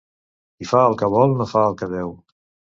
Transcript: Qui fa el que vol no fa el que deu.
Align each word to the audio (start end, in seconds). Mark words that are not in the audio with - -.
Qui 0.55 0.67
fa 0.69 0.81
el 0.85 0.97
que 1.03 1.11
vol 1.17 1.37
no 1.43 1.49
fa 1.53 1.63
el 1.69 1.79
que 1.85 1.93
deu. 1.97 2.13